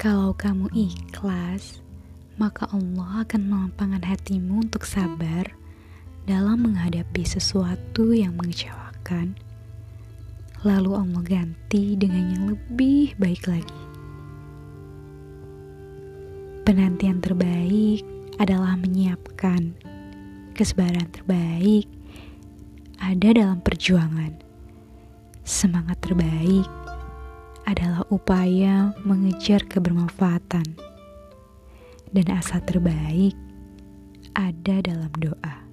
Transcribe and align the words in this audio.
Kalau 0.00 0.32
kamu 0.32 0.72
ikhlas, 0.72 1.84
maka 2.40 2.64
Allah 2.72 3.20
akan 3.20 3.42
melapangkan 3.52 4.00
hatimu 4.00 4.64
untuk 4.64 4.88
sabar 4.88 5.44
dalam 6.24 6.64
menghadapi 6.64 7.20
sesuatu 7.20 8.16
yang 8.16 8.32
mengecewakan. 8.40 9.36
Lalu 10.64 10.96
Allah 10.96 11.20
ganti 11.20 12.00
dengan 12.00 12.32
yang 12.32 12.44
lebih 12.48 13.12
baik 13.20 13.44
lagi. 13.44 13.82
Penantian 16.64 17.20
terbaik 17.20 18.00
adalah 18.40 18.80
menyiapkan. 18.80 19.76
Kesabaran 20.56 21.12
terbaik 21.12 21.84
ada 23.04 23.36
dalam 23.36 23.60
perjuangan. 23.60 24.32
Semangat 25.44 26.00
terbaik 26.00 26.79
adalah 27.64 28.04
upaya 28.12 28.92
mengejar 29.04 29.64
kebermanfaatan, 29.68 30.76
dan 32.10 32.26
asa 32.32 32.58
terbaik 32.64 33.36
ada 34.34 34.82
dalam 34.82 35.12
doa. 35.18 35.69